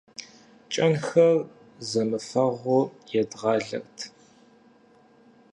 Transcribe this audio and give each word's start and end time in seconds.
КӀэнхэр 0.71 1.35
зэмыфэгъуу 1.89 2.83
едгъалэрт. 3.19 3.97